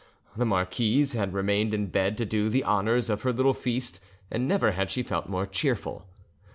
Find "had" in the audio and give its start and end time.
1.13-1.31, 4.71-4.89